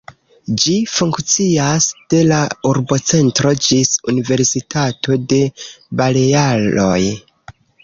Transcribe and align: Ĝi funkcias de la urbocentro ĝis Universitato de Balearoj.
Ĝi 0.61 0.77
funkcias 0.93 1.87
de 2.13 2.21
la 2.29 2.39
urbocentro 2.71 3.53
ĝis 3.67 3.93
Universitato 4.15 5.21
de 5.35 5.43
Balearoj. 6.03 6.99